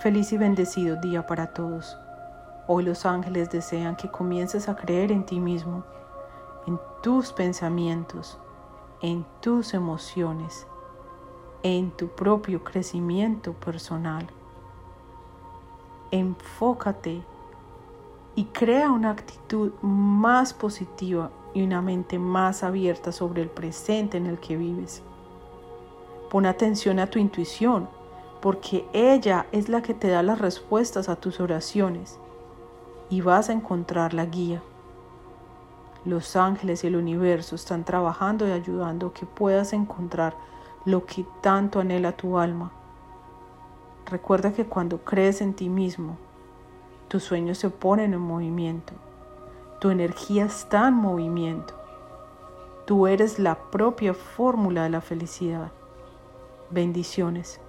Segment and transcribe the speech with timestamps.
[0.00, 1.98] Feliz y bendecido día para todos.
[2.66, 5.84] Hoy los ángeles desean que comiences a creer en ti mismo,
[6.66, 8.38] en tus pensamientos,
[9.02, 10.66] en tus emociones,
[11.62, 14.26] en tu propio crecimiento personal.
[16.10, 17.22] Enfócate
[18.36, 24.24] y crea una actitud más positiva y una mente más abierta sobre el presente en
[24.24, 25.02] el que vives.
[26.30, 27.99] Pon atención a tu intuición,
[28.40, 32.18] porque ella es la que te da las respuestas a tus oraciones
[33.10, 34.62] y vas a encontrar la guía.
[36.04, 40.34] Los ángeles y el universo están trabajando y ayudando que puedas encontrar
[40.86, 42.72] lo que tanto anhela tu alma.
[44.06, 46.16] Recuerda que cuando crees en ti mismo,
[47.08, 48.94] tus sueños se ponen en movimiento.
[49.78, 51.74] Tu energía está en movimiento.
[52.86, 55.70] Tú eres la propia fórmula de la felicidad.
[56.70, 57.60] Bendiciones.